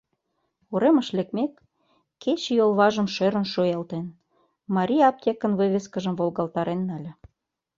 Уремыш 0.73 1.07
лекмек, 1.17 1.53
кече 2.21 2.51
йолважым 2.59 3.07
шӧрын 3.15 3.45
шуялтен, 3.51 4.05
«Мариа» 4.75 5.05
аптекын 5.11 5.53
вывескыжым 5.59 6.13
волгалтарен 6.19 6.81
нале. 6.89 7.11